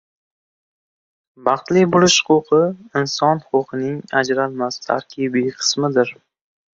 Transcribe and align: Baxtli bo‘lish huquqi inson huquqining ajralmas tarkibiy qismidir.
Baxtli 1.49 1.83
bo‘lish 1.95 2.15
huquqi 2.31 2.61
inson 3.01 3.41
huquqining 3.51 3.99
ajralmas 4.23 4.81
tarkibiy 4.87 5.53
qismidir. 5.59 6.15